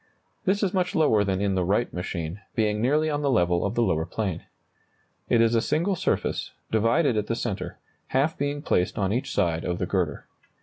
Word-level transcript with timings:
This 0.45 0.63
is 0.63 0.73
much 0.73 0.95
lower 0.95 1.23
than 1.23 1.39
in 1.41 1.53
the 1.53 1.63
Wright 1.63 1.93
machine, 1.93 2.41
being 2.55 2.81
nearly 2.81 3.07
on 3.07 3.21
the 3.21 3.29
level 3.29 3.63
of 3.63 3.75
the 3.75 3.83
lower 3.83 4.07
plane. 4.07 4.43
It 5.29 5.41
is 5.41 5.53
a 5.53 5.61
single 5.61 5.95
surface, 5.95 6.53
divided 6.71 7.17
at 7.17 7.27
the 7.27 7.35
centre, 7.35 7.77
half 8.07 8.35
being 8.35 8.63
placed 8.63 8.97
on 8.97 9.13
each 9.13 9.31
side 9.31 9.63
of 9.63 9.77
the 9.77 9.85
girder. 9.85 10.25